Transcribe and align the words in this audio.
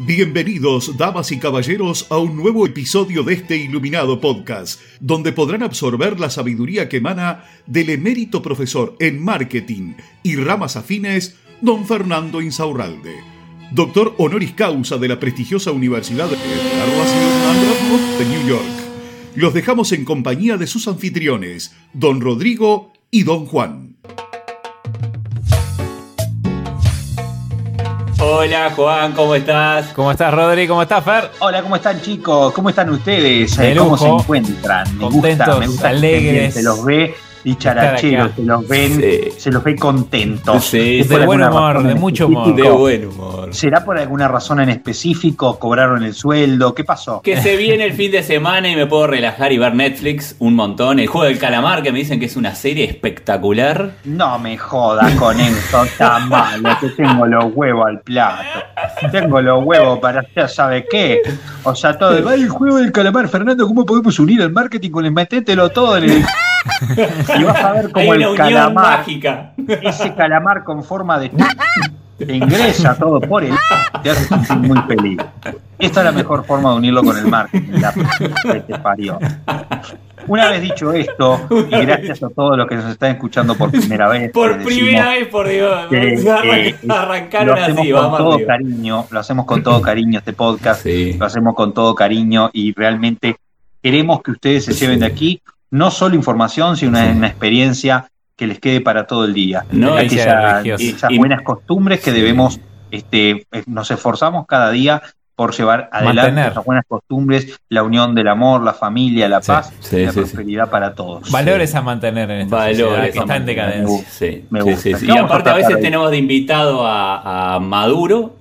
Bienvenidos, 0.00 0.96
damas 0.96 1.32
y 1.32 1.40
caballeros, 1.40 2.06
a 2.10 2.18
un 2.18 2.36
nuevo 2.36 2.64
episodio 2.64 3.24
de 3.24 3.34
este 3.34 3.56
iluminado 3.56 4.20
podcast, 4.20 4.80
donde 5.00 5.32
podrán 5.32 5.64
absorber 5.64 6.20
la 6.20 6.30
sabiduría 6.30 6.88
que 6.88 6.98
emana 6.98 7.44
del 7.66 7.90
emérito 7.90 8.40
profesor 8.40 8.94
en 9.00 9.20
marketing 9.20 9.94
y 10.22 10.36
ramas 10.36 10.76
afines, 10.76 11.34
don 11.60 11.84
Fernando 11.84 12.40
Insaurralde, 12.40 13.16
doctor 13.72 14.14
honoris 14.18 14.52
causa 14.52 14.98
de 14.98 15.08
la 15.08 15.18
prestigiosa 15.18 15.72
Universidad 15.72 16.28
de 16.28 16.36
de 16.36 18.24
New 18.24 18.48
York. 18.48 18.62
Los 19.34 19.52
dejamos 19.52 19.90
en 19.90 20.04
compañía 20.04 20.56
de 20.56 20.68
sus 20.68 20.86
anfitriones, 20.86 21.74
don 21.92 22.20
Rodrigo 22.20 22.92
y 23.10 23.24
don 23.24 23.46
Juan. 23.46 23.87
Hola 28.20 28.72
Juan, 28.74 29.12
¿cómo 29.12 29.36
estás? 29.36 29.92
¿Cómo 29.94 30.10
estás 30.10 30.34
Rodri? 30.34 30.66
¿Cómo 30.66 30.82
estás 30.82 31.04
Fer? 31.04 31.30
Hola, 31.38 31.62
¿cómo 31.62 31.76
están 31.76 32.00
chicos? 32.02 32.52
¿Cómo 32.52 32.68
están 32.68 32.90
ustedes? 32.90 33.56
De 33.56 33.76
¿Cómo 33.76 33.96
se 33.96 34.08
encuentran? 34.08 34.98
Me 34.98 35.04
gusta, 35.04 35.20
Contentos, 35.20 35.60
me 35.60 35.66
gusta 35.68 35.82
que 35.82 35.96
alegres. 35.96 36.54
Se 36.54 36.62
los 36.64 36.84
ve 36.84 37.14
dicharacheros, 37.44 38.26
acá. 38.26 38.36
se 38.36 38.42
los 38.42 38.68
ven, 38.68 39.00
Sí. 39.00 39.20
se 39.36 39.50
los 39.50 39.62
ve 39.64 39.76
contentos. 39.76 40.64
Sí, 40.64 41.00
¿Es 41.00 41.08
de 41.08 41.24
buen 41.26 41.42
humor, 41.42 41.82
de 41.82 41.94
mucho 41.94 42.26
humor. 42.26 42.54
De 42.54 42.70
buen 42.70 43.06
humor. 43.06 43.54
¿Será 43.54 43.84
por 43.84 43.98
alguna 43.98 44.28
razón 44.28 44.60
en 44.60 44.68
específico? 44.70 45.58
¿Cobraron 45.58 46.02
el 46.04 46.14
sueldo? 46.14 46.74
¿Qué 46.74 46.84
pasó? 46.84 47.22
Que 47.22 47.40
se 47.40 47.56
viene 47.56 47.84
el 47.84 47.92
fin 47.94 48.10
de 48.10 48.22
semana 48.22 48.68
y 48.68 48.76
me 48.76 48.86
puedo 48.86 49.06
relajar 49.06 49.52
y 49.52 49.58
ver 49.58 49.74
Netflix 49.74 50.36
un 50.38 50.54
montón. 50.54 50.98
El 50.98 51.06
juego 51.06 51.26
del 51.26 51.38
calamar, 51.38 51.82
que 51.82 51.92
me 51.92 51.98
dicen 51.98 52.18
que 52.20 52.26
es 52.26 52.36
una 52.36 52.54
serie 52.54 52.84
espectacular. 52.84 53.92
No 54.04 54.38
me 54.38 54.56
jodas 54.58 55.12
con 55.14 55.38
eso 55.40 55.84
tan 55.96 56.28
malo, 56.28 56.70
que 56.80 56.88
tengo 56.90 57.26
los 57.26 57.46
huevos 57.54 57.86
al 57.86 58.00
plato. 58.00 58.42
Tengo 59.12 59.40
los 59.40 59.64
huevos 59.64 59.98
para 59.98 60.20
hacer, 60.20 60.48
¿sabe 60.48 60.86
qué? 60.90 61.20
O 61.64 61.74
sea, 61.74 61.96
todo 61.98 62.16
el, 62.16 62.26
"Ay, 62.28 62.42
el 62.42 62.48
juego 62.48 62.78
del 62.78 62.92
calamar, 62.92 63.28
Fernando, 63.28 63.66
¿cómo 63.66 63.84
podemos 63.84 64.18
unir 64.18 64.40
el 64.40 64.50
marketing 64.52 64.90
con 64.90 65.04
el 65.04 65.12
metételo 65.12 65.68
todo 65.70 65.96
en 65.98 66.04
el... 66.04 66.24
Y 67.38 67.44
vas 67.44 67.56
a 67.64 67.72
ver 67.72 67.90
cómo 67.92 68.10
una 68.10 68.26
el 68.26 68.36
calamar, 68.36 68.98
mágica. 68.98 69.52
ese 69.82 70.14
calamar 70.14 70.64
con 70.64 70.82
forma 70.84 71.18
de... 71.18 71.30
Te 72.18 72.32
ingresa 72.34 72.96
todo 72.96 73.20
por 73.20 73.44
el... 73.44 73.54
Te 74.02 74.10
hace 74.10 74.24
sentir 74.24 74.56
muy 74.56 74.78
feliz. 74.82 75.18
Esta 75.78 76.00
es 76.00 76.04
la 76.06 76.12
mejor 76.12 76.44
forma 76.44 76.70
de 76.72 76.76
unirlo 76.76 77.02
con 77.04 77.16
el 77.16 77.26
marketing. 77.28 77.72
La 77.80 77.92
que 77.92 78.60
te 78.60 78.78
parió. 78.80 79.18
Una 80.26 80.50
vez 80.50 80.60
dicho 80.60 80.92
esto, 80.92 81.40
y 81.70 81.76
gracias 81.86 82.22
a 82.22 82.28
todos 82.28 82.58
los 82.58 82.66
que 82.66 82.74
nos 82.74 82.86
están 82.86 83.12
escuchando 83.12 83.54
por 83.54 83.70
primera 83.70 84.08
vez, 84.08 84.30
Por 84.32 84.62
primera 84.62 85.10
vez, 85.10 85.28
por 85.28 85.48
Dios. 85.48 85.86
que, 85.88 86.14
eh, 86.68 86.74
Arrancaron 86.88 87.46
lo 87.46 87.54
hacemos 87.54 87.80
así, 87.80 87.92
con 87.92 88.02
vamos 88.02 88.18
todo 88.18 88.46
cariño, 88.46 89.06
lo 89.10 89.20
hacemos 89.20 89.46
con 89.46 89.62
todo 89.62 89.80
cariño 89.80 90.18
este 90.18 90.32
podcast, 90.34 90.82
Sí. 90.82 91.14
lo 91.18 91.24
hacemos 91.24 91.54
con 91.54 91.72
todo 91.72 91.94
cariño 91.94 92.50
y 92.52 92.74
realmente 92.74 93.36
queremos 93.82 94.20
que 94.22 94.32
ustedes 94.32 94.64
se 94.66 94.74
lleven 94.74 95.00
de 95.00 95.06
aquí 95.06 95.40
no 95.70 95.90
solo 95.90 96.14
información, 96.14 96.76
sino 96.76 96.90
una, 96.90 97.10
una 97.10 97.26
experiencia 97.28 98.10
que 98.36 98.46
les 98.46 98.60
quede 98.60 98.80
para 98.80 99.06
todo 99.06 99.24
el 99.24 99.34
día. 99.34 99.64
No, 99.70 99.96
religiosa. 99.96 100.60
esas 100.62 101.10
Y- 101.10 101.18
buenas 101.18 101.42
costumbres 101.42 102.00
que 102.00 102.12
debemos, 102.12 102.60
este, 102.90 103.30
eh, 103.52 103.62
nos 103.66 103.90
esforzamos 103.90 104.46
cada 104.46 104.70
día 104.70 105.02
por 105.34 105.54
llevar 105.54 105.88
adelante 105.92 106.22
Mantener. 106.32 106.50
esas 106.52 106.64
buenas 106.64 106.84
costumbres, 106.88 107.60
la 107.68 107.84
unión 107.84 108.12
del 108.14 108.26
amor, 108.26 108.62
la 108.62 108.72
familia, 108.74 109.28
la 109.28 109.40
paz 109.40 109.72
sí, 109.80 109.96
y 109.98 110.04
la 110.04 110.10
sí, 110.10 110.14
sí. 110.14 110.20
prosperidad 110.20 110.68
para 110.68 110.94
todos. 110.94 111.30
Valores 111.30 111.74
a 111.76 111.82
mantener 111.82 112.28
en 112.30 112.40
esta 112.42 112.56
Valores 112.56 113.12
que 113.12 113.18
está 113.20 113.36
en 113.36 113.46
decadencia. 113.46 114.04
Sí, 114.10 114.44
Me 114.50 114.60
sí, 114.62 114.64
gusta. 114.66 114.80
sí, 114.82 114.94
sí. 114.94 115.06
¿Qué 115.06 115.12
Y 115.12 115.16
aparte 115.16 115.50
a 115.50 115.54
veces 115.54 115.80
tenemos 115.80 116.10
de 116.10 116.16
invitado 116.16 116.84
a, 116.84 117.54
a 117.54 117.60
Maduro. 117.60 118.34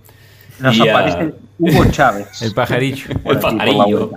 Nos 0.59 0.75
y 0.75 0.87
a- 0.87 0.91
aparece 0.91 1.33
Hugo 1.59 1.85
Chávez. 1.91 2.27
El 2.41 2.53
pajarillo. 2.53 3.07
El 3.25 3.39
pajarillo. 3.39 4.11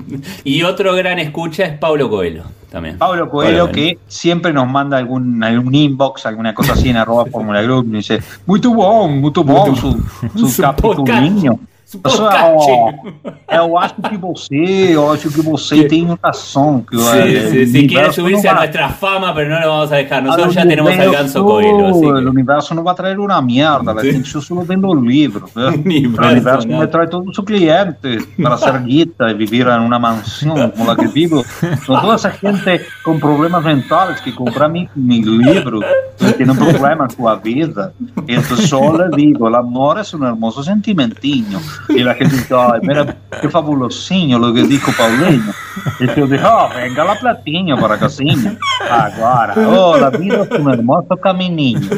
Y 0.45 0.63
otro 0.63 0.95
gran 0.95 1.19
escucha 1.19 1.65
es 1.65 1.79
Pablo 1.79 2.09
Coelho 2.11 2.45
también. 2.71 2.99
Pablo 2.99 3.29
Coelho, 3.29 3.65
Hola, 3.65 3.73
que 3.73 3.99
siempre 4.07 4.53
nos 4.53 4.69
manda 4.69 4.97
algún, 4.97 5.43
algún 5.43 5.75
inbox, 5.75 6.27
alguna 6.27 6.55
cosa 6.55 6.75
así 6.75 6.89
en 6.89 6.97
arroba 6.97 7.27
Fórmula 7.27 7.61
Group, 7.63 7.87
y 7.89 7.97
dice, 7.97 8.21
muy 8.47 8.61
bom, 8.61 9.21
muito 9.21 9.43
bom 9.43 9.75
su, 9.75 9.93
su, 10.37 10.49
Su 10.49 10.63
capitulinho. 10.63 11.53
Su 11.55 11.70
Pessoal, 11.99 12.57
podcast. 12.57 13.47
eu 13.51 13.79
acho 13.79 13.95
que 14.03 14.17
você, 14.17 14.95
eu 14.95 15.11
acho 15.11 15.29
que 15.29 15.41
você 15.43 15.89
tem 15.89 16.07
razão. 16.23 16.85
Que 16.89 16.97
Sí, 16.97 17.51
sí, 17.51 17.67
sí, 17.67 17.73
quiere 17.73 17.95
universo 17.95 18.21
subirse 18.21 18.47
a 18.49 18.55
nuestra 18.55 18.89
fama, 18.91 19.35
pero 19.35 19.51
no 19.51 19.61
lo 19.61 19.69
vamos 19.69 19.93
a 19.93 19.97
dejar. 19.97 20.23
Nosotros 20.23 20.55
ya 20.55 20.67
tenemos 20.67 20.93
universo, 20.93 21.45
Coelho, 21.45 21.87
así 21.89 22.05
El 22.07 22.23
que... 22.23 22.31
universo 22.31 22.75
no 22.75 22.85
va 22.85 22.93
a 22.93 22.95
traer 22.95 23.19
una 23.19 23.43
mierda, 23.43 23.93
la 23.93 24.03
gente, 24.03 24.29
yo 24.29 24.41
solo 24.41 24.65
vendo 24.65 24.95
libros. 24.95 25.51
Universo, 25.57 26.23
el 26.23 26.33
universo 26.33 26.69
me 26.69 26.87
trae 26.87 27.09
todos 27.09 27.35
sus 27.35 27.45
clientes 27.45 28.29
para 28.41 28.55
hacer 28.55 28.85
guita 28.85 29.31
y 29.31 29.35
vivir 29.35 29.67
en 29.67 29.81
una 29.81 29.99
mansión 29.99 30.71
como 30.71 30.85
la 30.85 30.97
que 30.97 31.09
vivo. 31.09 31.43
Son 31.85 32.01
toda 32.01 32.15
esa 32.15 32.31
gente 32.31 32.83
con 33.03 33.19
problemas 33.19 33.65
mentales 33.65 34.21
que 34.21 34.33
compra 34.33 34.69
mi, 34.69 34.89
mi 34.95 35.23
libro 35.23 35.81
y 36.21 36.33
tienen 36.35 36.57
problemas 36.57 37.11
en 37.11 37.17
su 37.17 37.41
vida. 37.43 37.93
Entonces 38.29 38.71
yo 38.71 38.97
le 38.97 39.17
digo, 39.17 39.49
el 39.49 39.57
amor 39.57 39.99
es 39.99 40.15
un 40.15 40.25
hermoso 40.25 40.63
sentimentinho. 40.63 41.59
Y 41.89 42.03
la 42.03 42.15
gente 42.15 42.37
dice, 42.37 42.55
ay, 42.55 42.81
mira, 42.83 43.17
qué 43.41 43.49
fabulosinho 43.49 44.39
lo 44.39 44.53
que 44.53 44.63
dijo 44.63 44.93
Paulinho. 44.93 45.53
Y 45.99 46.07
yo 46.15 46.27
digo, 46.27 46.49
oh, 46.49 46.69
venga 46.75 47.05
la 47.05 47.19
platinha 47.19 47.77
para 47.77 47.99
casinha. 47.99 48.57
Agora, 48.89 49.55
oh, 49.57 49.97
la 49.97 50.11
vida 50.11 50.43
es 50.43 50.59
un 50.59 50.71
hermoso 50.71 51.17
camininho. 51.17 51.89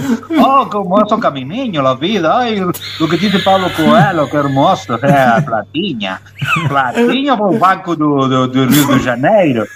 Oh, 0.40 0.68
qué 0.70 0.78
hermoso 0.78 1.18
camininho, 1.18 1.82
la 1.82 1.94
vida. 1.94 2.38
Ay, 2.38 2.60
lo 2.60 3.08
que 3.08 3.16
dice 3.16 3.38
Pablo 3.40 3.68
Coelho, 3.76 4.28
que 4.30 4.36
hermoso. 4.36 4.98
É, 5.02 5.12
a 5.12 5.42
platinha. 5.44 6.20
Platinha 6.68 7.36
para 7.36 7.46
o 7.46 7.58
Banco 7.58 7.96
do, 7.96 8.28
do, 8.28 8.48
do 8.48 8.66
Rio 8.66 8.86
de 8.86 9.04
Janeiro. 9.04 9.66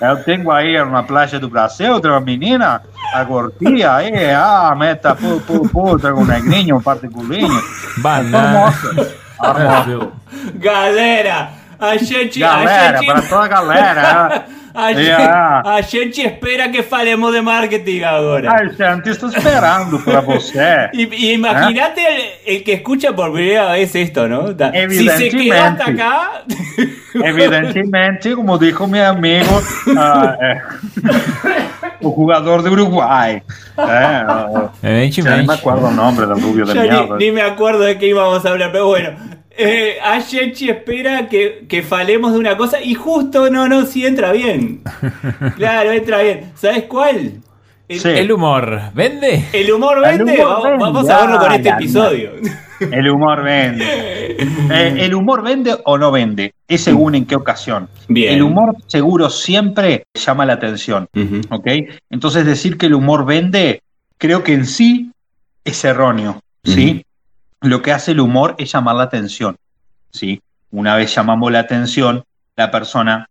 Eu 0.00 0.22
tenho 0.24 0.50
aí 0.50 0.72
na 0.84 1.02
Praia 1.02 1.38
do 1.38 1.48
Brasil, 1.48 2.00
tem 2.00 2.10
uma 2.10 2.20
menina, 2.20 2.80
a 3.12 3.24
gordinha, 3.24 3.94
aí, 3.94 4.30
ah, 4.30 4.74
meta, 4.76 5.14
pu, 5.14 5.40
pu, 5.40 5.68
pu, 5.68 5.98
tem 5.98 6.12
um 6.12 6.24
negrinho, 6.24 6.76
um 6.76 6.80
particulinho. 6.80 7.62
Banana. 7.98 8.72
Hermoso. 8.72 9.25
Hermoso. 9.42 10.12
Galera, 10.54 11.50
a 11.78 11.96
gente... 11.96 12.38
Galera, 12.38 12.98
a 12.98 13.02
gente... 13.02 13.06
para 13.06 13.22
toda 13.22 13.44
a 13.44 13.48
galera. 13.48 14.46
A 14.76 14.88
gente, 14.88 15.02
Yeah. 15.06 15.60
a 15.64 15.82
gente 15.82 16.22
espera 16.22 16.70
que 16.70 16.82
falemos 16.82 17.32
de 17.32 17.40
marketing 17.40 18.02
ahora. 18.02 18.52
A 18.52 18.58
gente 18.58 19.10
está 19.10 19.28
esperando 19.28 19.98
para 20.04 20.20
você. 20.20 20.90
Y, 20.92 21.04
y 21.14 21.32
imagínate 21.32 22.00
el, 22.46 22.56
el 22.56 22.64
que 22.64 22.74
escucha 22.74 23.14
por 23.14 23.32
primera 23.32 23.72
vez 23.72 23.94
esto, 23.94 24.28
¿no? 24.28 24.48
Si 24.48 24.54
se 24.56 24.64
hasta 24.64 24.76
Evidentemente. 24.78 25.82
acá, 25.82 26.30
Evidentemente, 27.14 28.34
como 28.34 28.58
dijo 28.58 28.86
mi 28.86 28.98
amigo, 28.98 29.60
ah, 29.96 30.36
eh, 30.42 30.58
o 32.02 32.10
jugador 32.10 32.62
de 32.62 32.70
Uruguay. 32.70 33.36
Eh, 33.36 33.42
ah, 33.78 34.70
Evenchi 34.82 35.22
ya 35.22 35.36
no 35.36 35.44
me 35.44 35.54
acuerdo 35.54 35.88
el 35.88 35.96
nombre 35.96 36.26
del 36.26 36.40
rubio 36.40 36.66
de 36.66 36.74
mierda. 36.74 37.16
ni, 37.18 37.26
ni 37.26 37.32
me 37.32 37.42
acuerdo 37.42 37.80
de 37.80 37.96
qué 37.98 38.08
íbamos 38.08 38.44
a 38.44 38.50
hablar, 38.50 38.70
pero 38.72 38.86
bueno. 38.88 39.10
Eh, 39.58 39.96
a 40.04 40.20
gente 40.20 40.70
espera 40.70 41.28
que, 41.28 41.64
que 41.68 41.82
falemos 41.82 42.32
de 42.32 42.38
una 42.38 42.56
cosa 42.56 42.80
y 42.82 42.94
justo 42.94 43.50
no, 43.50 43.68
no, 43.68 43.86
sí 43.86 44.04
entra 44.06 44.32
bien. 44.32 44.82
Claro, 45.56 45.92
entra 45.92 46.22
bien. 46.22 46.52
¿Sabes 46.54 46.84
cuál? 46.84 47.40
El, 47.88 48.00
Sí. 48.00 48.08
El 48.08 48.32
humor. 48.32 48.80
¿Vende? 48.94 49.44
el 49.52 49.70
humor 49.72 49.98
El 50.04 50.18
vende. 50.18 50.34
humor 50.34 50.46
vamos, 50.48 50.64
vende, 50.64 50.78
vamos 50.84 51.08
a 51.08 51.20
verlo 51.20 51.38
con 51.38 51.52
este 51.52 51.68
episodio. 51.68 52.32
El 52.78 53.08
humor 53.08 53.42
vende. 53.42 53.84
Eh, 54.38 54.94
¿El 54.98 55.14
humor 55.14 55.42
vende 55.42 55.74
o 55.84 55.96
no 55.96 56.10
vende? 56.10 56.52
Es 56.68 56.82
según 56.82 57.14
en 57.14 57.24
qué 57.24 57.34
ocasión. 57.34 57.88
Bien. 58.08 58.34
El 58.34 58.42
humor 58.42 58.76
seguro 58.86 59.30
siempre 59.30 60.02
llama 60.12 60.44
la 60.44 60.54
atención. 60.54 61.08
Ujú. 61.16 61.40
¿ok? 61.48 61.66
Entonces 62.10 62.44
decir 62.44 62.76
que 62.76 62.84
el 62.86 62.94
humor 62.94 63.24
vende, 63.24 63.80
creo 64.18 64.42
que 64.44 64.52
en 64.52 64.66
sí 64.66 65.10
es 65.64 65.82
erróneo, 65.86 66.40
¿sí? 66.64 67.05
Lo 67.66 67.82
que 67.82 67.90
hace 67.90 68.12
el 68.12 68.20
humor 68.20 68.54
es 68.58 68.70
llamar 68.70 68.94
la 68.94 69.02
atención, 69.02 69.56
¿sí? 70.12 70.40
Una 70.70 70.94
vez 70.94 71.12
llamamos 71.12 71.50
la 71.50 71.58
atención, 71.58 72.22
la 72.54 72.70
persona 72.70 73.28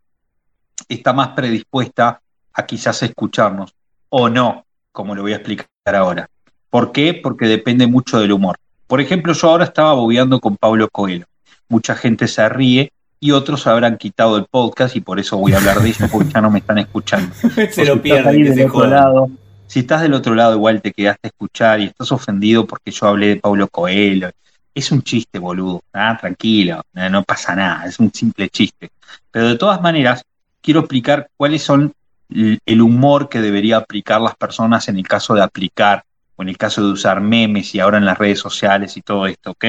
está 0.90 1.14
más 1.14 1.30
predispuesta 1.30 2.20
a 2.54 2.66
quizás 2.66 3.02
escucharnos 3.02 3.74
o 4.10 4.28
no, 4.28 4.66
como 4.92 5.16
lo 5.16 5.22
voy 5.22 5.32
a 5.32 5.38
explicar 5.38 5.68
ahora. 5.86 6.30
¿Por 6.70 6.92
qué? 6.92 7.14
Porque 7.14 7.48
depende 7.48 7.88
mucho 7.88 8.20
del 8.20 8.34
humor. 8.34 8.58
Por 8.88 9.00
ejemplo, 9.00 9.32
yo 9.32 9.50
ahora 9.50 9.64
estaba 9.64 9.94
bobeando 9.94 10.42
con 10.42 10.58
Pablo 10.58 10.90
Coelho. 10.90 11.28
Mucha 11.70 11.96
gente 11.96 12.28
se 12.28 12.50
ríe 12.50 12.92
y 13.22 13.32
otros 13.32 13.66
habrán 13.68 13.98
quitado 13.98 14.36
el 14.36 14.48
podcast 14.52 14.98
y 14.98 15.00
por 15.00 15.18
eso 15.18 15.38
voy 15.38 15.54
a 15.54 15.60
hablar 15.60 15.80
de 15.80 15.92
eso 15.92 16.10
porque 16.12 16.34
ya 16.34 16.42
no 16.42 16.52
me 16.52 16.60
están 16.60 16.80
escuchando. 16.80 17.34
se 17.72 17.86
lo 17.86 18.02
pierden, 18.02 18.44
que 18.44 18.54
se 18.54 18.66
otro 18.66 18.74
jodan. 18.80 18.90
lado, 18.90 19.30
si 19.68 19.80
estás 19.80 20.02
del 20.02 20.14
otro 20.14 20.36
lado, 20.36 20.56
igual 20.56 20.82
te 20.82 20.92
quedaste 20.92 21.28
a 21.28 21.30
escuchar 21.30 21.80
y 21.80 21.86
estás 21.86 22.12
ofendido 22.12 22.66
porque 22.66 22.92
yo 22.92 23.08
hablé 23.08 23.28
de 23.28 23.36
Paulo 23.38 23.68
Coelho. 23.68 24.32
Es 24.74 24.92
un 24.92 25.02
chiste, 25.02 25.40
boludo. 25.40 25.84
Ah, 25.94 26.18
tranquilo, 26.20 26.82
no, 26.94 27.24
pasa 27.24 27.56
nada, 27.56 27.86
es 27.86 28.00
un 28.00 28.14
simple 28.14 28.50
chiste. 28.50 28.92
Pero 29.32 29.48
de 29.48 29.58
todas 29.58 29.82
maneras, 29.82 30.24
quiero 30.62 30.82
explicar 30.82 31.30
cuáles 31.38 31.64
son 31.64 31.94
el 32.30 32.82
humor 32.82 33.30
que 33.30 33.40
debería 33.40 33.78
aplicar 33.78 34.20
las 34.20 34.36
personas 34.36 34.88
en 34.90 34.98
el 34.98 35.08
caso 35.08 35.34
de 35.34 35.44
aplicar 35.44 36.04
o 36.36 36.44
en 36.44 36.50
el 36.50 36.58
caso 36.58 36.82
de 36.82 36.92
usar 36.92 37.22
memes 37.22 37.74
y 37.76 37.80
ahora 37.80 37.98
en 37.98 38.06
las 38.06 38.18
redes 38.18 38.40
sociales 38.40 38.98
y 38.98 39.02
todo 39.02 39.28
esto, 39.28 39.52
¿ok? 39.52 39.66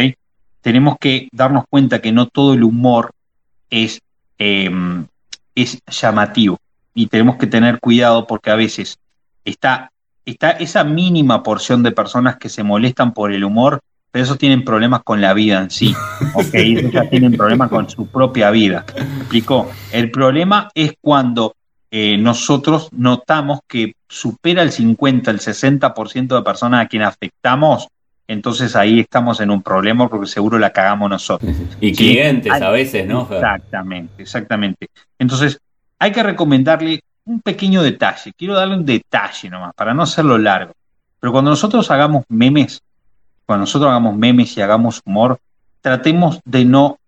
tenemos 0.66 0.98
que 0.98 1.28
darnos 1.30 1.62
cuenta 1.70 2.02
que 2.02 2.10
no 2.10 2.26
todo 2.26 2.54
el 2.54 2.64
humor 2.64 3.12
es, 3.70 4.00
eh, 4.36 4.68
es 5.54 5.80
llamativo 5.86 6.58
y 6.92 7.06
tenemos 7.06 7.36
que 7.36 7.46
tener 7.46 7.78
cuidado 7.78 8.26
porque 8.26 8.50
a 8.50 8.56
veces 8.56 8.98
está, 9.46 9.90
está 10.26 10.50
esa 10.50 10.84
mínima 10.84 11.42
porción 11.42 11.82
de 11.82 11.92
personas 11.92 12.36
que 12.36 12.50
se 12.50 12.62
molestan 12.62 13.14
por 13.14 13.32
el 13.32 13.44
humor, 13.44 13.80
pero 14.10 14.24
esos 14.24 14.38
tienen 14.38 14.64
problemas 14.64 15.02
con 15.02 15.20
la 15.20 15.32
vida 15.32 15.60
en 15.60 15.70
sí, 15.70 15.94
¿ok? 16.34 16.54
Esos 16.54 16.92
ya 16.92 17.08
tienen 17.08 17.36
problemas 17.36 17.70
con 17.70 17.88
su 17.88 18.06
propia 18.06 18.50
vida. 18.50 18.84
¿Me 18.94 19.20
explicó? 19.20 19.70
El 19.92 20.10
problema 20.10 20.68
es 20.74 20.94
cuando 21.00 21.54
eh, 21.90 22.18
nosotros 22.18 22.88
notamos 22.92 23.60
que 23.66 23.94
supera 24.08 24.62
el 24.62 24.72
50, 24.72 25.30
el 25.30 25.40
60% 25.40 26.36
de 26.36 26.42
personas 26.42 26.84
a 26.84 26.88
quienes 26.88 27.08
afectamos, 27.08 27.88
entonces 28.28 28.74
ahí 28.74 29.00
estamos 29.00 29.40
en 29.40 29.50
un 29.50 29.62
problema 29.62 30.08
porque 30.08 30.26
seguro 30.26 30.58
la 30.58 30.70
cagamos 30.70 31.08
nosotros. 31.08 31.54
Y 31.80 31.94
¿sí? 31.94 32.14
clientes 32.14 32.52
a 32.52 32.70
veces, 32.70 33.06
¿no? 33.06 33.28
Exactamente, 33.30 34.22
exactamente. 34.22 34.88
Entonces, 35.18 35.60
hay 35.98 36.10
que 36.10 36.22
recomendarle 36.22 37.00
un 37.26 37.40
pequeño 37.40 37.82
detalle. 37.82 38.32
Quiero 38.32 38.54
darle 38.54 38.76
un 38.76 38.86
detalle 38.86 39.50
nomás, 39.50 39.74
para 39.74 39.92
no 39.92 40.02
hacerlo 40.02 40.38
largo. 40.38 40.72
Pero 41.20 41.32
cuando 41.32 41.50
nosotros 41.50 41.90
hagamos 41.90 42.24
memes, 42.28 42.80
cuando 43.44 43.62
nosotros 43.62 43.90
hagamos 43.90 44.16
memes 44.16 44.56
y 44.56 44.62
hagamos 44.62 45.02
humor, 45.04 45.38
tratemos 45.80 46.40
de 46.44 46.64
no, 46.64 46.98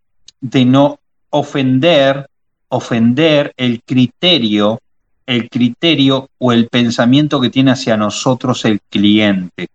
de 0.40 0.64
no 0.64 0.98
ofender, 1.30 2.28
ofender 2.68 3.52
el 3.56 3.82
criterio, 3.82 4.80
el 5.26 5.48
criterio 5.48 6.28
o 6.38 6.52
el 6.52 6.68
pensamiento 6.68 7.40
que 7.40 7.50
tiene 7.50 7.70
hacia 7.70 7.96
nosotros 7.96 8.64
el 8.64 8.80
cliente. 8.80 9.68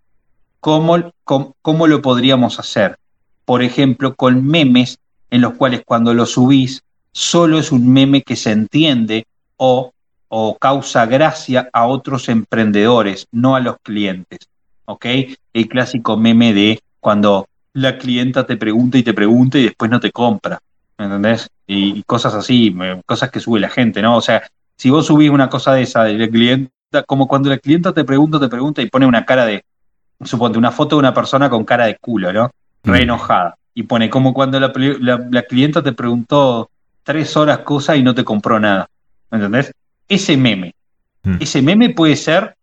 ¿Cómo, 0.60 1.12
cómo, 1.24 1.56
cómo 1.62 1.88
lo 1.88 2.02
podríamos 2.02 2.60
hacer? 2.60 2.98
Por 3.46 3.62
ejemplo, 3.62 4.16
con 4.16 4.46
memes 4.46 5.00
en 5.30 5.42
los 5.42 5.54
cuales 5.54 5.84
cuando 5.86 6.14
lo 6.14 6.26
subís 6.26 6.84
solo 7.12 7.60
es 7.60 7.72
un 7.72 7.92
meme 7.92 8.24
que 8.24 8.36
se 8.36 8.52
entiende 8.52 9.26
o, 9.58 9.93
o 10.36 10.58
causa 10.58 11.06
gracia 11.06 11.70
a 11.72 11.86
otros 11.86 12.28
emprendedores, 12.28 13.28
no 13.32 13.56
a 13.56 13.60
los 13.60 13.76
clientes. 13.84 14.40
¿Ok? 14.86 15.06
El 15.54 15.68
clásico 15.68 16.18
meme 16.18 16.54
de 16.56 16.80
cuando 17.00 17.48
la 17.74 18.00
clienta 18.00 18.44
te 18.44 18.58
pregunta 18.58 18.98
y 18.98 19.04
te 19.04 19.14
pregunta 19.14 19.60
y 19.60 19.66
después 19.66 19.92
no 19.92 20.00
te 20.00 20.12
compra. 20.12 20.58
¿Me 20.98 21.06
entendés? 21.06 21.48
Y, 21.68 22.00
y 22.00 22.04
cosas 22.04 22.34
así, 22.34 22.76
cosas 23.06 23.30
que 23.30 23.40
sube 23.40 23.60
la 23.60 23.70
gente, 23.70 24.02
¿no? 24.02 24.18
O 24.18 24.22
sea, 24.22 24.42
si 24.76 24.90
vos 24.90 25.06
subís 25.06 25.30
una 25.30 25.50
cosa 25.50 25.74
de 25.76 25.84
esa 25.84 26.04
de 26.06 26.18
la 26.18 26.28
clienta, 26.28 26.72
como 27.06 27.28
cuando 27.28 27.50
la 27.52 27.60
clienta 27.60 27.94
te 27.94 28.04
pregunta, 28.04 28.40
te 28.40 28.48
pregunta 28.50 28.82
y 28.82 28.90
pone 28.90 29.06
una 29.06 29.26
cara 29.26 29.46
de, 29.46 29.64
suponte, 30.24 30.58
una 30.58 30.72
foto 30.72 30.96
de 30.96 31.02
una 31.02 31.14
persona 31.14 31.48
con 31.48 31.64
cara 31.64 31.86
de 31.86 31.98
culo, 31.98 32.34
¿no? 32.34 32.50
Re 32.84 33.04
enojada. 33.04 33.56
Y 33.76 33.84
pone 33.84 34.10
como 34.10 34.34
cuando 34.34 34.60
la, 34.60 34.74
la- 35.00 35.28
la 35.30 35.44
clienta 35.44 35.84
te 35.84 35.94
preguntó 35.94 36.72
tres 37.04 37.38
horas 37.38 37.60
cosas 37.60 37.98
y 37.98 38.04
no 38.04 38.16
te 38.16 38.24
compró 38.24 38.60
nada. 38.60 38.88
¿Me 39.30 39.38
entendés? 39.38 39.72
Ese 40.08 40.38
meme. 40.38 40.74
Mm. 41.24 41.36
Ese 41.40 41.62
meme 41.62 41.90
puede 41.92 42.16
ser 42.16 42.56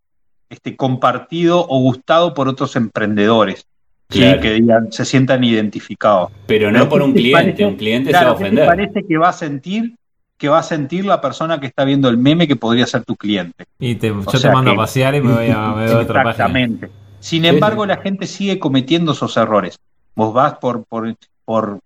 este, 0.48 0.76
compartido 0.76 1.66
o 1.68 1.80
gustado 1.80 2.34
por 2.34 2.48
otros 2.48 2.76
emprendedores. 2.76 3.66
Que 4.08 4.36
digan, 4.54 4.90
se 4.90 5.04
sientan 5.04 5.44
identificados. 5.44 6.32
Pero 6.46 6.72
no 6.72 6.78
Pero 6.78 6.88
por 6.88 6.98
¿qué 7.00 7.04
un 7.04 7.14
te 7.14 7.20
cliente, 7.20 7.42
parece? 7.44 7.66
un 7.66 7.76
cliente 7.76 8.10
Claro, 8.10 8.24
se 8.24 8.30
va 8.30 8.32
a 8.32 8.36
¿qué 8.36 8.42
te 8.56 8.62
ofender. 8.62 8.66
parece 8.66 9.06
que 9.06 9.18
va 9.18 9.28
a 9.28 9.32
sentir 9.32 9.94
que 10.36 10.48
va 10.48 10.58
a 10.58 10.62
sentir 10.62 11.04
la 11.04 11.20
persona 11.20 11.60
que 11.60 11.66
está 11.66 11.84
viendo 11.84 12.08
el 12.08 12.16
meme 12.16 12.48
que 12.48 12.56
podría 12.56 12.86
ser 12.86 13.04
tu 13.04 13.14
cliente? 13.14 13.66
Y 13.78 13.94
te, 13.96 14.08
yo 14.08 14.22
te 14.24 14.50
mando 14.50 14.70
que- 14.70 14.74
a 14.74 14.78
pasear 14.80 15.14
y 15.14 15.20
me 15.20 15.34
voy 15.34 15.50
a, 15.50 15.70
otra 16.00 16.22
página. 16.24 16.30
Exactamente. 16.30 16.90
Sin 17.20 17.44
embargo, 17.44 17.84
la 17.84 17.98
gente 17.98 18.26
sigue 18.26 18.58
cometiendo 18.58 19.12
esos 19.12 19.36
errores. 19.36 19.78
Vos 20.16 20.32
vas 20.32 20.54
por, 20.54 20.84
por, 20.86 21.14
por 21.44 21.78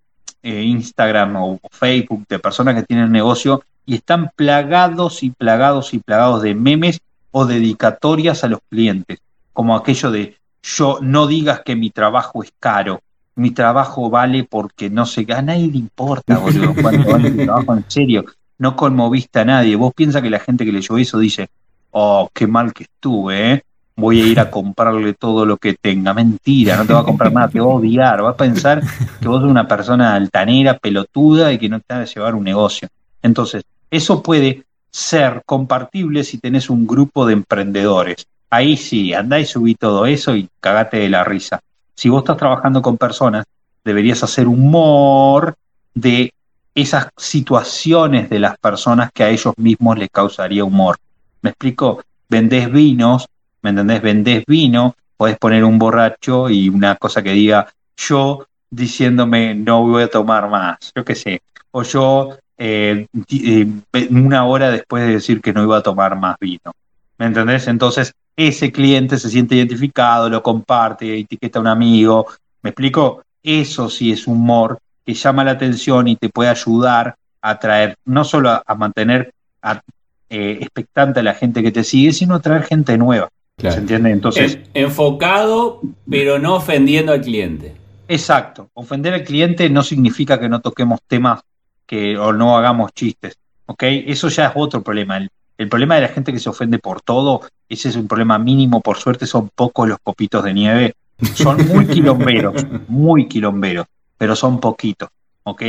eh, 0.45 0.63
Instagram 0.63 1.35
o 1.37 1.59
Facebook 1.73 2.27
de 2.29 2.39
personas 2.39 2.77
que 2.77 2.85
tienen 2.85 3.11
negocio 3.11 3.61
y 3.87 3.95
están 3.95 4.31
plagados 4.35 5.23
y 5.23 5.31
plagados 5.31 5.95
y 5.95 5.99
plagados 5.99 6.43
de 6.43 6.55
memes 6.55 7.01
o 7.31 7.45
dedicatorias 7.47 8.45
a 8.45 8.49
los 8.49 8.61
clientes, 8.71 9.19
como 9.53 9.77
aquello 9.77 10.11
de 10.11 10.37
yo 10.63 10.99
no 11.03 11.27
digas 11.27 11.61
que 11.65 11.77
mi 11.77 11.91
trabajo 11.91 12.43
es 12.43 12.53
caro, 12.59 13.01
mi 13.37 13.51
trabajo 13.51 14.09
vale 14.09 14.45
porque 14.45 14.89
no 14.89 15.05
sé, 15.05 15.27
a 15.35 15.43
nadie 15.43 15.69
le 15.69 15.79
importa, 15.79 16.39
boludo, 16.41 16.75
cuánto 16.81 17.11
vale 17.11 17.31
tu 17.31 17.45
trabajo, 17.45 17.75
en 17.75 17.85
serio, 17.89 18.25
no 18.59 18.77
conmoviste 18.77 19.41
a 19.41 19.45
nadie. 19.45 19.77
Vos 19.77 19.93
piensas 19.95 20.23
que 20.23 20.31
la 20.31 20.39
gente 20.39 20.65
que 20.65 20.73
leyó 20.73 20.97
eso 20.97 21.19
dice, 21.19 21.49
oh, 21.91 22.31
qué 22.33 22.47
mal 22.47 22.73
que 22.73 22.85
estuve, 22.85 23.53
¿eh? 23.53 23.63
voy 23.97 24.21
a 24.21 24.27
ir 24.27 24.41
a 24.41 24.51
comprarle 24.51 25.15
todo 25.15 25.47
lo 25.47 25.57
que 25.57 25.75
tenga. 25.75 26.15
Mentira, 26.15 26.77
no 26.77 26.87
te 26.87 26.93
va 26.93 27.01
a 27.01 27.05
comprar 27.05 27.33
nada, 27.33 27.49
te 27.49 27.61
va 27.61 27.67
a 27.67 27.77
odiar, 27.77 28.25
va 28.25 28.31
a 28.31 28.37
pensar 28.37 28.83
que 29.21 29.29
vos 29.29 29.41
sos 29.41 29.51
una 29.51 29.69
persona 29.69 30.15
altanera, 30.15 30.79
pelotuda 30.79 31.53
y 31.53 31.59
que 31.59 31.69
no 31.69 31.81
te 31.81 31.95
va 31.95 32.01
a 32.01 32.05
llevar 32.05 32.35
un 32.35 32.45
negocio. 32.45 32.89
Entonces, 33.23 33.65
eso 33.97 34.23
puede 34.23 34.65
ser 34.91 35.43
compartible 35.47 36.25
si 36.25 36.39
tenés 36.39 36.71
un 36.71 36.87
grupo 36.87 37.27
de 37.27 37.35
emprendedores. 37.35 38.27
Ahí 38.51 38.77
sí, 38.77 39.13
andá 39.13 39.41
y 39.41 39.47
subí 39.47 39.75
todo 39.75 40.07
eso 40.07 40.37
y 40.37 40.49
cagate 40.61 40.99
de 40.99 41.09
la 41.09 41.25
risa. 41.25 41.61
Si 41.95 42.09
vos 42.09 42.23
estás 42.23 42.37
trabajando 42.37 42.83
con 42.83 42.97
personas, 42.97 43.45
deberías 43.85 44.23
hacer 44.23 44.47
humor 44.47 45.55
de 45.95 46.33
esas 46.75 47.09
situaciones 47.17 48.29
de 48.31 48.41
las 48.41 48.59
personas 48.59 49.11
que 49.13 49.23
a 49.23 49.31
ellos 49.31 49.55
mismos 49.57 49.99
les 49.99 50.11
causaría 50.11 50.65
humor. 50.65 50.97
¿Me 51.43 51.51
explico? 51.51 52.03
Vendés 52.29 52.71
vinos, 52.71 53.29
¿me 53.63 53.71
entendés? 53.71 54.03
Vendés 54.03 54.45
vino, 54.47 54.97
podés 55.17 55.39
poner 55.39 55.65
un 55.65 55.79
borracho 55.79 56.51
y 56.51 56.69
una 56.69 56.97
cosa 56.97 57.23
que 57.23 57.33
diga 57.33 57.73
yo 57.97 58.47
diciéndome 58.71 59.55
no 59.55 59.83
voy 59.87 60.03
a 60.03 60.11
tomar 60.11 60.49
más, 60.51 60.93
yo 60.97 61.05
qué 61.05 61.15
sé, 61.15 61.43
o 61.71 61.85
yo 61.85 62.37
eh, 62.59 63.07
eh, 63.31 63.67
una 64.11 64.45
hora 64.45 64.71
después 64.71 65.05
de 65.07 65.13
decir 65.15 65.41
que 65.41 65.53
no 65.53 65.63
iba 65.63 65.79
a 65.79 65.83
tomar 65.83 66.17
más 66.19 66.37
vino. 66.41 66.73
¿Me 67.19 67.27
entendés? 67.27 67.67
Entonces, 67.69 68.13
ese 68.37 68.73
cliente 68.73 69.19
se 69.19 69.31
siente 69.31 69.55
identificado, 69.57 70.29
lo 70.29 70.43
comparte, 70.43 71.19
etiqueta 71.19 71.59
a 71.59 71.63
un 71.63 71.69
amigo. 71.69 72.27
¿Me 72.63 72.71
explico? 72.71 73.23
Eso 73.43 73.89
sí 73.91 74.11
es 74.13 74.27
humor 74.27 74.79
que 75.07 75.15
llama 75.15 75.45
la 75.45 75.53
atención 75.53 76.09
y 76.09 76.17
te 76.17 76.29
puede 76.31 76.49
ayudar 76.51 77.15
a 77.43 77.51
atraer, 77.51 77.97
no 78.07 78.25
solo 78.25 78.51
a, 78.51 78.63
a 78.67 78.75
mantener 78.75 79.33
a- 79.63 79.81
eh, 80.31 80.59
expectante 80.61 81.21
a 81.21 81.23
la 81.23 81.35
gente 81.35 81.63
que 81.63 81.71
te 81.71 81.85
sigue, 81.85 82.13
sino 82.13 82.35
a 82.37 82.41
traer 82.41 82.65
gente 82.65 82.97
nueva. 82.99 83.29
Claro. 83.57 83.75
¿Se 83.75 83.81
entiende? 83.83 84.11
Entonces, 84.11 84.55
En- 84.73 84.85
enfocado, 84.85 85.81
pero 86.11 86.39
no 86.41 86.55
ofendiendo 86.57 87.13
al 87.13 87.21
cliente. 87.21 87.75
Exacto. 88.09 88.69
Ofender 88.75 89.15
al 89.15 89.23
cliente 89.25 89.69
no 89.71 89.83
significa 89.83 90.41
que 90.41 90.49
no 90.49 90.61
toquemos 90.61 91.01
temas 91.07 91.41
que, 91.87 92.17
o 92.19 92.33
no 92.33 92.57
hagamos 92.57 92.93
chistes. 92.93 93.37
¿Ok? 93.67 93.83
Eso 93.83 94.29
ya 94.29 94.47
es 94.47 94.53
otro 94.55 94.83
problema. 94.83 95.17
El, 95.17 95.31
el 95.57 95.69
problema 95.69 95.95
de 95.95 96.03
la 96.03 96.09
gente 96.09 96.33
que 96.33 96.39
se 96.39 96.49
ofende 96.51 96.79
por 96.79 97.01
todo, 97.01 97.43
ese 97.69 97.89
es 97.89 97.97
un 97.97 98.09
problema 98.09 98.39
mínimo. 98.39 98.81
Por 98.81 98.99
suerte 98.99 99.27
son 99.27 99.51
pocos 99.55 99.89
los 99.89 99.99
copitos 100.03 100.45
de 100.45 100.55
nieve. 100.55 100.95
Son 101.35 101.67
muy 101.69 101.87
quilomberos, 101.89 102.67
muy 102.89 103.29
quilomberos, 103.29 103.87
pero 104.19 104.35
son 104.37 104.61
poquitos. 104.61 105.09
¿Ok? 105.45 105.63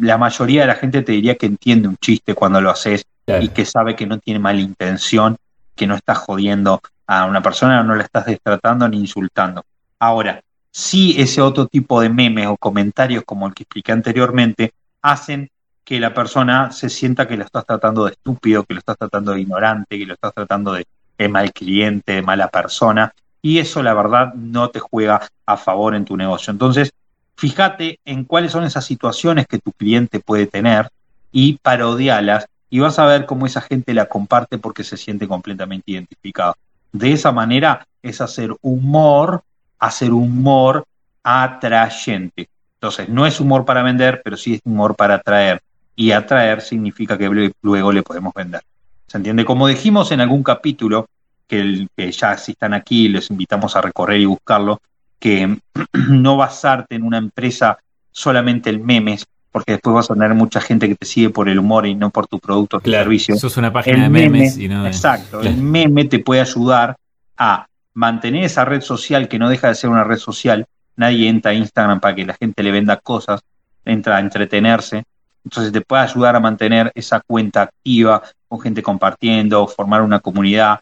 La 0.00 0.18
mayoría 0.18 0.62
de 0.62 0.66
la 0.68 0.74
gente 0.74 1.02
te 1.02 1.12
diría 1.12 1.36
que 1.36 1.46
entiende 1.46 1.88
un 1.88 1.96
chiste 1.96 2.34
cuando 2.34 2.60
lo 2.60 2.70
haces 2.70 3.04
Claro. 3.26 3.42
y 3.42 3.48
que 3.48 3.64
sabe 3.64 3.96
que 3.96 4.06
no 4.06 4.18
tiene 4.18 4.38
mala 4.38 4.60
intención, 4.60 5.36
que 5.74 5.88
no 5.88 5.96
estás 5.96 6.18
jodiendo 6.18 6.80
a 7.08 7.24
una 7.24 7.42
persona, 7.42 7.82
no 7.82 7.96
la 7.96 8.04
estás 8.04 8.26
destratando 8.26 8.88
ni 8.88 8.98
insultando. 8.98 9.64
Ahora, 9.98 10.40
sí 10.70 11.16
ese 11.18 11.40
otro 11.40 11.66
tipo 11.66 12.00
de 12.00 12.08
memes 12.08 12.46
o 12.46 12.56
comentarios 12.56 13.24
como 13.26 13.48
el 13.48 13.54
que 13.54 13.64
expliqué 13.64 13.90
anteriormente 13.90 14.72
hacen 15.06 15.50
que 15.84 16.00
la 16.00 16.12
persona 16.12 16.72
se 16.72 16.90
sienta 16.90 17.28
que 17.28 17.36
lo 17.36 17.44
estás 17.44 17.64
tratando 17.64 18.04
de 18.04 18.10
estúpido, 18.10 18.64
que 18.64 18.74
lo 18.74 18.80
estás 18.80 18.98
tratando 18.98 19.32
de 19.32 19.40
ignorante, 19.40 19.96
que 19.96 20.04
lo 20.04 20.14
estás 20.14 20.34
tratando 20.34 20.72
de, 20.72 20.84
mal 21.28 21.52
cliente, 21.52 22.14
de 22.14 22.22
mala 22.22 22.48
persona, 22.48 23.12
y 23.40 23.58
eso 23.58 23.82
la 23.84 23.94
verdad 23.94 24.34
no 24.34 24.70
te 24.70 24.80
juega 24.80 25.28
a 25.46 25.56
favor 25.56 25.94
en 25.94 26.04
tu 26.04 26.16
negocio. 26.16 26.50
Entonces, 26.50 26.92
fíjate 27.36 28.00
en 28.04 28.24
cuáles 28.24 28.50
son 28.50 28.64
esas 28.64 28.84
situaciones 28.84 29.46
que 29.46 29.60
tu 29.60 29.70
cliente 29.70 30.18
puede 30.18 30.46
tener 30.46 30.90
y 31.30 31.58
parodialas 31.58 32.48
y 32.68 32.80
vas 32.80 32.98
a 32.98 33.06
ver 33.06 33.24
cómo 33.24 33.46
esa 33.46 33.60
gente 33.60 33.94
la 33.94 34.06
comparte 34.06 34.58
porque 34.58 34.82
se 34.82 34.96
siente 34.96 35.28
completamente 35.28 35.92
identificado. 35.92 36.56
De 36.90 37.12
esa 37.12 37.30
manera 37.30 37.86
es 38.02 38.20
hacer 38.20 38.56
humor, 38.60 39.44
hacer 39.78 40.12
humor 40.12 40.84
atrayente. 41.22 42.48
Entonces, 42.80 43.08
no 43.08 43.26
es 43.26 43.40
humor 43.40 43.64
para 43.64 43.82
vender, 43.82 44.20
pero 44.24 44.36
sí 44.36 44.54
es 44.54 44.60
humor 44.64 44.94
para 44.96 45.14
atraer. 45.16 45.60
Y 45.94 46.12
atraer 46.12 46.60
significa 46.60 47.16
que 47.16 47.28
lue- 47.30 47.52
luego 47.62 47.90
le 47.92 48.02
podemos 48.02 48.34
vender. 48.34 48.60
¿Se 49.06 49.16
entiende? 49.16 49.44
Como 49.44 49.66
dijimos 49.66 50.12
en 50.12 50.20
algún 50.20 50.42
capítulo, 50.42 51.06
que, 51.46 51.60
el- 51.60 51.88
que 51.96 52.10
ya 52.12 52.36
si 52.36 52.52
están 52.52 52.74
aquí, 52.74 53.08
les 53.08 53.30
invitamos 53.30 53.76
a 53.76 53.80
recorrer 53.80 54.20
y 54.20 54.26
buscarlo, 54.26 54.80
que 55.18 55.56
no 56.10 56.36
basarte 56.36 56.96
en 56.96 57.02
una 57.04 57.18
empresa 57.18 57.78
solamente 58.12 58.68
en 58.70 58.84
memes, 58.84 59.24
porque 59.52 59.72
después 59.72 59.94
vas 59.94 60.10
a 60.10 60.14
tener 60.14 60.34
mucha 60.34 60.60
gente 60.60 60.86
que 60.88 60.96
te 60.96 61.06
sigue 61.06 61.30
por 61.30 61.48
el 61.48 61.58
humor 61.58 61.86
y 61.86 61.94
no 61.94 62.10
por 62.10 62.26
tu 62.26 62.38
producto 62.38 62.76
o 62.76 62.80
tu 62.80 62.84
Claro. 62.90 63.04
servicio. 63.04 63.34
Eso 63.36 63.46
es 63.46 63.56
una 63.56 63.72
página 63.72 63.96
El 63.96 64.02
de 64.02 64.08
meme, 64.10 64.38
memes 64.38 64.58
y 64.58 64.68
no 64.68 64.82
de- 64.82 64.88
exacto, 64.90 65.40
el 65.40 65.56
meme 65.56 66.04
te 66.04 66.18
puede 66.18 66.42
ayudar 66.42 66.96
a 67.38 67.66
mantener 67.94 68.44
esa 68.44 68.66
red 68.66 68.82
social 68.82 69.28
que 69.28 69.38
no 69.38 69.48
deja 69.48 69.68
de 69.68 69.74
ser 69.76 69.88
una 69.88 70.04
red 70.04 70.18
social, 70.18 70.66
nadie 70.96 71.28
entra 71.28 71.52
a 71.52 71.54
Instagram 71.54 72.00
para 72.00 72.14
que 72.14 72.26
la 72.26 72.34
gente 72.34 72.62
le 72.62 72.70
venda 72.70 72.96
cosas, 72.96 73.40
entra 73.84 74.16
a 74.16 74.20
entretenerse. 74.20 75.04
Entonces 75.44 75.72
te 75.72 75.80
puede 75.80 76.02
ayudar 76.02 76.34
a 76.34 76.40
mantener 76.40 76.90
esa 76.94 77.20
cuenta 77.20 77.62
activa, 77.62 78.22
con 78.48 78.60
gente 78.60 78.82
compartiendo, 78.82 79.66
formar 79.68 80.02
una 80.02 80.20
comunidad, 80.20 80.80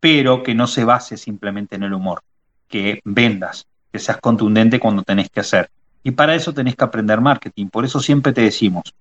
pero 0.00 0.42
que 0.42 0.54
no 0.54 0.66
se 0.66 0.84
base 0.84 1.16
simplemente 1.16 1.76
en 1.76 1.82
el 1.82 1.92
humor, 1.92 2.22
que 2.68 3.00
vendas, 3.04 3.66
que 3.92 3.98
seas 3.98 4.18
contundente 4.18 4.80
cuando 4.80 5.02
tenés 5.02 5.28
que 5.28 5.40
hacer. 5.40 5.68
Y 6.02 6.12
para 6.12 6.34
eso 6.34 6.54
tenés 6.54 6.76
que 6.76 6.84
aprender 6.84 7.20
marketing. 7.20 7.66
Por 7.66 7.84
eso 7.84 8.00
siempre 8.00 8.32
te 8.32 8.42
decimos, 8.42 8.94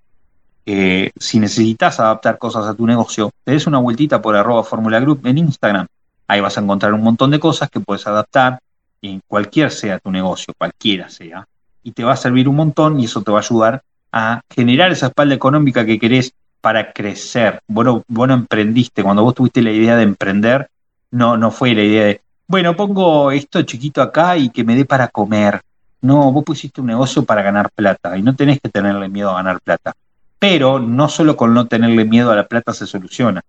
eh, 0.65 1.11
si 1.17 1.39
necesitas 1.39 1.99
adaptar 1.99 2.37
cosas 2.37 2.65
a 2.65 2.73
tu 2.73 2.87
negocio, 2.87 3.29
te 3.43 3.51
des 3.51 3.67
una 3.67 3.77
vueltita 3.77 4.21
por 4.21 4.35
arroba 4.35 4.63
Fórmula 4.63 4.99
Group 4.99 5.25
en 5.27 5.37
Instagram. 5.37 5.87
Ahí 6.27 6.41
vas 6.41 6.57
a 6.57 6.61
encontrar 6.61 6.93
un 6.93 7.03
montón 7.03 7.29
de 7.29 7.39
cosas 7.39 7.69
que 7.69 7.79
puedes 7.79 8.07
adaptar 8.07 8.59
en 9.01 9.21
cualquier 9.27 9.71
sea 9.71 9.99
tu 9.99 10.11
negocio, 10.11 10.53
cualquiera 10.57 11.09
sea, 11.09 11.47
y 11.83 11.91
te 11.91 12.03
va 12.03 12.13
a 12.13 12.17
servir 12.17 12.49
un 12.49 12.55
montón 12.55 12.99
y 12.99 13.05
eso 13.05 13.21
te 13.21 13.31
va 13.31 13.39
a 13.39 13.41
ayudar 13.41 13.81
a 14.11 14.41
generar 14.49 14.91
esa 14.91 15.07
espalda 15.07 15.35
económica 15.35 15.85
que 15.85 15.99
querés 15.99 16.33
para 16.61 16.93
crecer. 16.93 17.59
Bueno, 17.67 18.03
bueno 18.07 18.33
emprendiste, 18.33 19.03
cuando 19.03 19.23
vos 19.23 19.35
tuviste 19.35 19.61
la 19.61 19.71
idea 19.71 19.95
de 19.95 20.03
emprender, 20.03 20.69
no, 21.11 21.37
no 21.37 21.51
fue 21.51 21.75
la 21.75 21.83
idea 21.83 22.05
de, 22.05 22.21
bueno, 22.47 22.75
pongo 22.75 23.31
esto 23.31 23.61
chiquito 23.63 24.01
acá 24.01 24.37
y 24.37 24.49
que 24.49 24.63
me 24.63 24.75
dé 24.75 24.85
para 24.85 25.07
comer. 25.09 25.61
No, 26.01 26.31
vos 26.31 26.43
pusiste 26.43 26.81
un 26.81 26.87
negocio 26.87 27.23
para 27.23 27.41
ganar 27.41 27.69
plata 27.71 28.17
y 28.17 28.21
no 28.21 28.35
tenés 28.35 28.59
que 28.59 28.69
tenerle 28.69 29.09
miedo 29.09 29.31
a 29.31 29.35
ganar 29.35 29.59
plata. 29.59 29.93
Pero 30.39 30.79
no 30.79 31.09
solo 31.09 31.35
con 31.35 31.53
no 31.53 31.67
tenerle 31.67 32.05
miedo 32.05 32.31
a 32.31 32.35
la 32.35 32.47
plata 32.47 32.73
se 32.73 32.85
soluciona. 32.85 33.41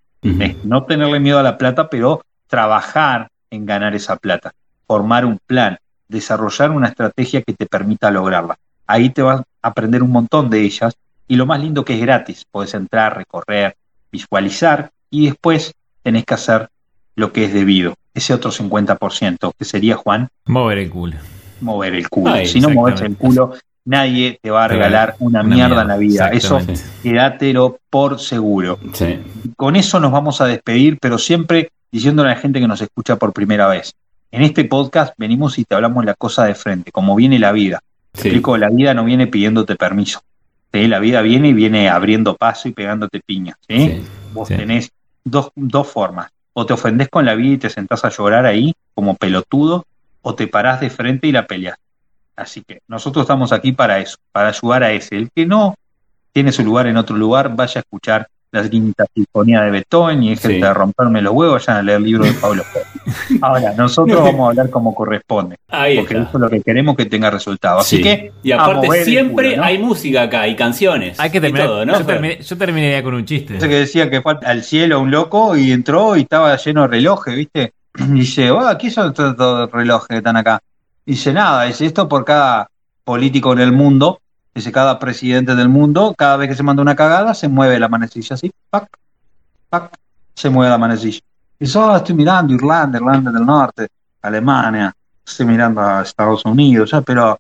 No 0.65 0.85
tenerle 0.85 1.21
miedo 1.21 1.39
a 1.39 1.43
la 1.43 1.59
plata, 1.59 1.89
pero 1.89 2.23
trabajar 2.49 3.29
en 3.51 3.67
ganar 3.67 3.95
esa 3.95 4.17
plata, 4.17 4.53
formar 4.87 5.25
un 5.25 5.39
plan, 5.47 5.79
desarrollar 6.09 6.71
una 6.71 6.89
estrategia 6.89 7.43
que 7.43 7.53
te 7.53 7.67
permita 7.67 8.11
lograrla. 8.11 8.57
Ahí 8.87 9.11
te 9.11 9.23
vas 9.23 9.41
a 9.41 9.69
aprender 9.69 10.03
un 10.03 10.13
montón 10.13 10.49
de 10.51 10.63
ellas 10.63 10.95
y 11.29 11.37
lo 11.37 11.47
más 11.47 11.61
lindo 11.61 11.85
que 11.85 11.95
es 11.95 12.01
gratis, 12.01 12.45
puedes 12.51 12.75
entrar, 12.75 13.17
recorrer, 13.17 13.77
visualizar 14.13 14.91
y 15.11 15.27
después 15.27 15.75
tenés 16.03 16.25
que 16.25 16.35
hacer 16.35 16.69
lo 17.17 17.33
que 17.33 17.45
es 17.45 17.53
debido, 17.53 17.95
ese 18.15 18.35
otro 18.35 18.51
50%, 18.51 19.53
que 19.59 19.65
sería, 19.65 19.97
Juan, 19.97 20.29
mover 20.45 20.79
el 20.79 20.91
culo. 20.91 21.17
Mover 21.61 21.95
el 21.95 22.09
culo. 22.09 22.45
si 22.45 22.61
no 22.61 22.69
mueves 22.71 23.01
el 23.01 23.17
culo, 23.17 23.55
nadie 23.87 24.39
te 24.43 24.51
va 24.51 24.65
a 24.65 24.69
regalar 24.69 25.17
una, 25.19 25.43
mierda, 25.43 25.83
en 25.83 25.89
la 25.89 25.97
vida. 25.97 26.29
Eso 26.29 26.61
quédatelo 27.03 27.79
por 27.89 28.21
seguro. 28.21 28.79
Con 29.57 29.77
eso 29.77 29.99
nos 29.99 30.13
vamos 30.13 30.41
a 30.41 30.47
despedir, 30.47 30.99
pero 31.01 31.17
siempre 31.19 31.71
diciéndole 31.91 32.31
a 32.31 32.35
la 32.35 32.41
gente 32.41 32.61
que 32.61 32.69
nos 32.69 32.83
escucha 32.83 33.17
por 33.17 33.33
primera 33.33 33.67
vez. 33.69 33.95
En 34.37 34.43
este 34.43 34.67
podcast 34.67 35.15
venimos 35.17 35.59
y 35.59 35.65
te 35.65 35.75
hablamos 35.75 36.05
la 36.05 36.13
cosa 36.13 36.45
de 36.45 36.55
frente, 36.55 36.93
como 36.93 37.17
viene 37.17 37.39
la 37.39 37.53
vida. 37.53 37.81
Te 38.13 38.21
explico, 38.21 38.59
la 38.59 38.69
vida 38.69 38.93
no 38.93 39.03
viene 39.03 39.29
pidiéndote 39.29 39.77
permiso. 39.77 40.21
La 40.73 40.99
vida 40.99 41.23
viene 41.23 41.49
y 41.49 41.53
viene 41.55 41.89
abriendo 41.89 42.37
paso 42.37 42.69
y 42.69 42.73
pegándote 42.73 43.21
piña. 43.25 43.57
Vos 44.35 44.49
tenés 44.49 44.93
dos, 45.25 45.53
dos 45.55 45.87
formas. 45.87 46.29
O 46.53 46.67
te 46.67 46.75
ofendés 46.75 47.09
con 47.09 47.25
la 47.25 47.35
vida 47.35 47.55
y 47.55 47.57
te 47.57 47.71
sentás 47.71 48.05
a 48.05 48.11
llorar 48.11 48.45
ahí 48.45 48.75
como 48.95 49.15
pelotudo, 49.15 49.87
o 50.21 50.35
te 50.35 50.47
parás 50.47 50.81
de 50.81 50.91
frente 50.91 51.29
y 51.29 51.33
la 51.33 51.47
peleas. 51.47 51.79
Así 52.37 52.63
que 52.63 52.83
nosotros 52.89 53.23
estamos 53.23 53.53
aquí 53.53 53.73
para 53.73 54.01
eso, 54.01 54.19
para 54.33 54.49
ayudar 54.49 54.83
a 54.83 54.93
ese. 54.93 55.17
El 55.17 55.31
que 55.35 55.47
no 55.47 55.77
tiene 56.33 56.53
su 56.53 56.63
lugar 56.63 56.89
en 56.89 56.99
otro 56.99 57.17
lugar, 57.17 57.57
vaya 57.57 57.79
a 57.79 57.81
escuchar 57.81 58.29
la 58.57 58.69
quinta 58.69 59.07
sinfonía 59.15 59.63
de 59.63 59.71
Beethoven 59.71 60.23
y 60.23 60.33
es 60.33 60.43
de 60.43 60.75
romperme 60.75 61.23
los 61.23 61.33
huevos, 61.33 61.67
vayan 61.67 61.81
a 61.81 61.83
leer 61.83 61.99
el 61.99 62.05
libro 62.05 62.25
de 62.25 62.33
Pablo 62.33 62.63
Ahora, 63.41 63.73
nosotros 63.75 64.21
vamos 64.23 64.47
a 64.47 64.51
hablar 64.51 64.71
como 64.71 64.95
corresponde, 64.95 65.57
porque 65.69 66.15
eso 66.15 66.31
es 66.35 66.41
lo 66.41 66.51
que 66.51 66.61
queremos 66.61 66.97
que 66.97 67.07
tenga 67.07 67.31
resultados. 67.31 67.83
Así 67.83 68.01
que, 68.01 68.33
y 68.43 68.53
aparte 68.53 69.05
siempre 69.05 69.59
hay 69.59 69.79
música 69.79 70.23
acá 70.23 70.49
y 70.49 70.57
canciones. 70.57 71.19
Hay 71.21 71.31
que 71.31 71.41
terminar, 71.41 71.67
todo, 71.67 71.87
¿no? 71.87 71.99
yo, 71.99 72.57
terminé, 72.57 72.91
ya 72.91 73.03
con 73.03 73.15
un 73.15 73.25
chiste. 73.25 73.57
Ese 73.57 73.69
que 73.69 73.77
decía 73.77 74.11
que 74.11 74.23
fue 74.23 74.37
al 74.43 74.63
cielo 74.63 75.01
un 75.01 75.11
loco 75.11 75.57
y 75.57 75.73
entró 75.73 76.17
y 76.17 76.23
estaba 76.23 76.57
lleno 76.57 76.83
de 76.83 76.89
relojes, 76.89 77.37
¿viste? 77.37 77.73
Y 77.99 78.21
dice, 78.21 78.51
oh, 78.51 78.61
¿qué 78.79 78.91
son 78.91 79.09
estos 79.09 79.71
relojes 79.71 80.09
que 80.09 80.17
están 80.19 80.37
acá? 80.37 80.61
dice 81.07 81.33
nada, 81.33 81.65
dice 81.65 81.87
esto 81.87 82.09
por 82.09 82.25
cada 82.25 82.69
político 83.05 83.53
en 83.53 83.61
el 83.61 83.73
mundo, 83.73 84.21
dice 84.57 84.73
cada 84.73 84.99
presidente 84.99 85.55
del 85.55 85.69
mundo, 85.69 86.15
cada 86.17 86.39
vez 86.39 86.49
que 86.49 86.55
se 86.55 86.63
manda 86.63 86.81
una 86.81 86.97
cagada, 86.97 87.35
se 87.35 87.47
mueve 87.47 87.79
la 87.79 87.89
manecilla 87.89 88.35
así, 88.35 88.51
pac, 88.71 88.89
pac, 89.69 89.95
se 90.35 90.49
mueve 90.49 90.71
la 90.71 90.79
manecilla. 90.79 91.21
Y 91.61 91.77
oh, 91.77 91.97
estoy 91.97 92.15
mirando 92.15 92.55
Irlanda, 92.55 92.97
Irlanda 92.97 93.31
del 93.31 93.45
Norte, 93.45 93.89
Alemania, 94.23 94.95
estoy 95.27 95.45
mirando 95.45 95.83
a 95.83 96.03
Estados 96.03 96.43
Unidos, 96.47 96.91
pero 97.05 97.39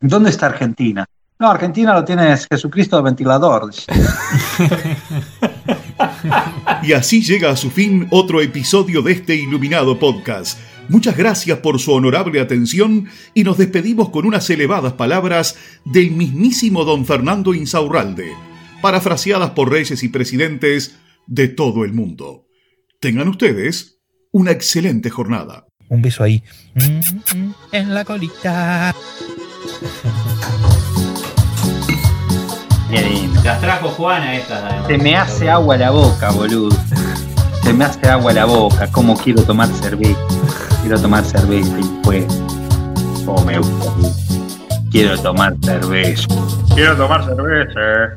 ¿dónde 0.00 0.30
está 0.30 0.46
Argentina? 0.46 1.06
No, 1.38 1.48
Argentina 1.48 1.94
lo 1.94 2.04
tiene 2.04 2.36
Jesucristo 2.36 2.96
de 2.96 3.02
ventilador. 3.02 3.70
y 6.82 6.92
así 6.92 7.22
llega 7.22 7.50
a 7.50 7.56
su 7.56 7.70
fin 7.70 8.08
otro 8.10 8.40
episodio 8.40 9.00
de 9.00 9.12
este 9.12 9.36
iluminado 9.36 9.96
podcast. 9.96 10.58
Muchas 10.88 11.16
gracias 11.16 11.58
por 11.58 11.78
su 11.78 11.92
honorable 11.92 12.40
atención 12.40 13.08
y 13.34 13.44
nos 13.44 13.58
despedimos 13.58 14.08
con 14.08 14.24
unas 14.24 14.48
elevadas 14.48 14.94
palabras 14.94 15.56
del 15.84 16.12
mismísimo 16.12 16.84
don 16.84 17.04
Fernando 17.04 17.52
Insaurralde, 17.54 18.32
parafraseadas 18.80 19.50
por 19.50 19.70
reyes 19.70 20.02
y 20.02 20.08
presidentes 20.08 20.96
de 21.26 21.48
todo 21.48 21.84
el 21.84 21.92
mundo. 21.92 22.46
Tengan 23.00 23.28
ustedes 23.28 24.00
una 24.32 24.50
excelente 24.50 25.10
jornada. 25.10 25.66
Un 25.88 26.02
beso 26.02 26.24
ahí. 26.24 26.42
En 27.72 27.94
la 27.94 28.04
colita. 28.04 28.94
Las 33.44 33.60
trajo 33.60 33.88
Juana 33.88 34.36
estas. 34.36 34.86
Se 34.86 34.98
me 34.98 35.16
hace 35.16 35.48
agua 35.48 35.76
la 35.76 35.90
boca, 35.90 36.30
boludo. 36.30 36.76
Se 37.62 37.72
me 37.72 37.84
hace 37.84 38.06
agua 38.08 38.32
la 38.32 38.44
boca. 38.44 38.90
Como 38.90 39.16
quiero 39.16 39.42
tomar 39.42 39.68
cerveza. 39.68 40.37
Quiero 40.82 41.00
tomar 41.00 41.24
cerveza 41.24 41.78
y 41.78 42.00
pues. 42.02 42.26
Oh, 43.26 43.42
me 43.44 43.58
gusta. 43.58 43.92
Quiero 44.90 45.18
tomar 45.18 45.54
cerveza. 45.62 46.26
Quiero 46.74 46.96
tomar 46.96 47.24
cerveza. 47.24 48.16